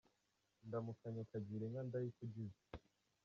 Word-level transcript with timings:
Indamukanyo 0.63 1.21
Kagira 1.31 1.63
inka 1.65 1.81
Ndayikugize 1.87 2.61